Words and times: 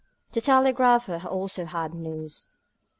The 0.31 0.41
telegrapher 0.41 1.21
also 1.27 1.65
had 1.65 1.93
news. 1.93 2.47